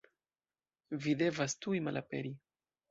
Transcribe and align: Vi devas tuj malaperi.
Vi 1.05 1.15
devas 1.21 1.57
tuj 1.67 1.85
malaperi. 1.91 2.35